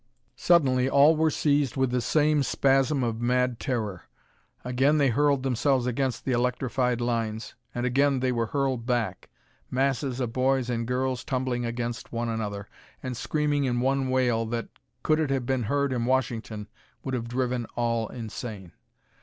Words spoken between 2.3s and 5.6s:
spasm of mad terror. Again they hurled